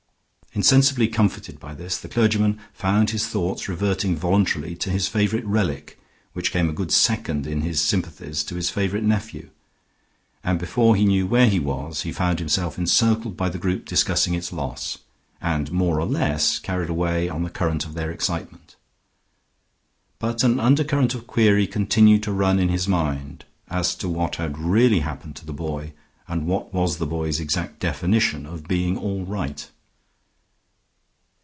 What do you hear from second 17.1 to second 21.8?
on the current of their excitement. But an undercurrent of query